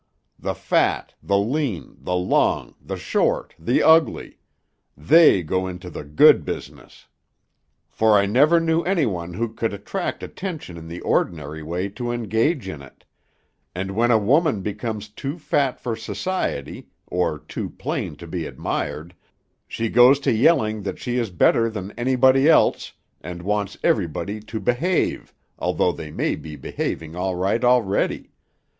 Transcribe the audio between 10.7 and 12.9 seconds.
in the ordinary way to engage in